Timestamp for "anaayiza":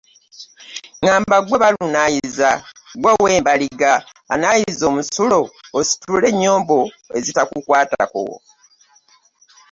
4.33-4.83